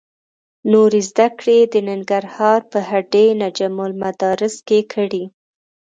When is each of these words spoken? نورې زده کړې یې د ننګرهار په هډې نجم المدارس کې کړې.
نورې 0.71 1.01
زده 1.09 1.27
کړې 1.39 1.55
یې 1.59 1.65
د 1.73 1.75
ننګرهار 1.89 2.59
په 2.71 2.79
هډې 2.89 3.25
نجم 3.41 3.75
المدارس 3.87 4.55
کې 4.67 4.79
کړې. 4.93 5.23